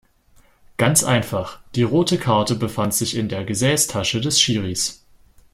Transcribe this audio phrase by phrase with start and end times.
[0.77, 5.05] Ganz einfach: Die rote Karte befand sich in der Gesäßtasche des Schiris.